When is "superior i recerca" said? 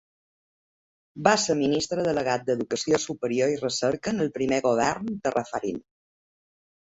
3.05-4.13